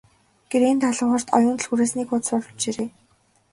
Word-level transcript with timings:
Гэрийн 0.51 0.77
даалгаварт 0.81 1.27
Оюун 1.37 1.57
түлхүүрээс 1.57 1.93
нэг 1.95 2.07
хуудас 2.09 2.27
хуулж 2.29 2.45
бичээрэй. 2.49 2.89